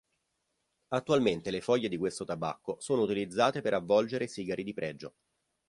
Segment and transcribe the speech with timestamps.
[0.93, 5.13] Attualmente le foglie di questo tabacco sono utilizzate per avvolgere sigari di pregio.